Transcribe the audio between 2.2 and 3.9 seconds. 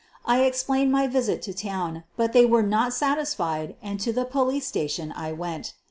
they were not satisfied